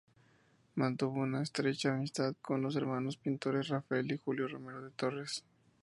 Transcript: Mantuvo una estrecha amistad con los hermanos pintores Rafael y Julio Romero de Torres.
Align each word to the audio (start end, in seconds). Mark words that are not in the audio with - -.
Mantuvo 0.77 1.19
una 1.19 1.43
estrecha 1.43 1.93
amistad 1.93 2.33
con 2.41 2.63
los 2.63 2.75
hermanos 2.75 3.17
pintores 3.17 3.67
Rafael 3.67 4.11
y 4.11 4.17
Julio 4.17 4.47
Romero 4.47 4.83
de 4.83 4.89
Torres. 4.89 5.43